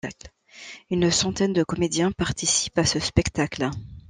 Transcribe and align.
Une 0.89 1.11
centaine 1.11 1.53
de 1.53 1.61
comédiens 1.63 2.11
participent 2.11 2.79
à 2.79 2.85
ce 2.85 2.97
spectacle. 2.97 3.69